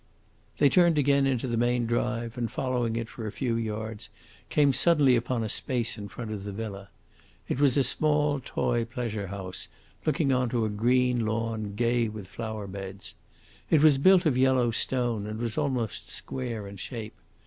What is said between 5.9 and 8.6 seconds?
in front of the villa. It was a small